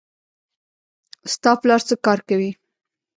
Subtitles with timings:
[1.33, 2.51] ستا پلار څه کار کوي